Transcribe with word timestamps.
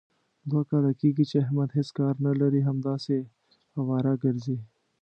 دوه 0.49 0.63
کاله 0.69 0.91
کېږي، 0.99 1.23
چې 1.31 1.37
احمد 1.43 1.69
هېڅ 1.77 1.89
کار 1.99 2.13
نه 2.27 2.33
لري. 2.41 2.61
همداسې 2.69 3.17
اواره 3.79 4.13
ګرځي. 4.23 4.57